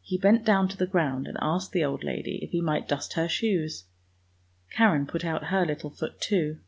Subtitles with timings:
[0.00, 3.14] He bent down to the ground and asked the old lad\ if he might dust
[3.14, 3.86] her shoes.
[4.70, 6.60] Karen put out her little foot too.